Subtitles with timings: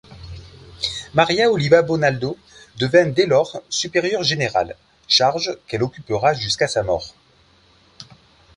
[1.13, 2.35] Maria Oliva Bonaldo
[2.79, 4.75] devient dès lors supérieure générale,
[5.07, 7.13] charge qu'elle occupera jusqu'à sa mort.